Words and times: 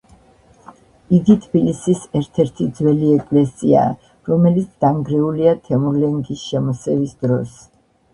იგი 1.15 1.33
თბილისის 1.41 1.99
ერთ-ერთი 2.19 2.65
ძველი 2.79 3.11
ეკლესიაა, 3.15 3.91
რომელიც 4.31 4.71
დანგრეულია 4.87 5.53
თემურლენგის 5.69 6.47
შემოსევის 6.47 7.15
დროს. 7.27 7.55